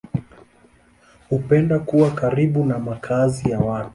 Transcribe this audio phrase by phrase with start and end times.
[1.29, 3.89] Hupenda kuwa karibu na makazi ya watu.